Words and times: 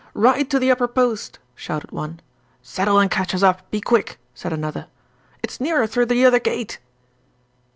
'Ride 0.15 0.49
to 0.49 0.57
the 0.57 0.71
Upper 0.71 0.87
Post,' 0.87 1.37
shouted 1.53 1.91
one. 1.91 2.21
'Saddle 2.63 2.97
and 2.97 3.11
catch 3.11 3.35
us 3.35 3.43
up, 3.43 3.69
be 3.69 3.79
quick,' 3.79 4.17
said 4.33 4.51
another. 4.51 4.87
'It's 5.43 5.61
nearer 5.61 5.85
through 5.85 6.07
the 6.07 6.25
other 6.25 6.39
gate!' 6.39 6.79